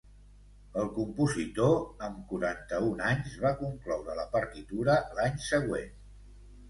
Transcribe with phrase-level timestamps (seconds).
[0.83, 1.75] El compositor,
[2.07, 5.95] amb quaranta-un anys, va concloure la partitura l'any següent.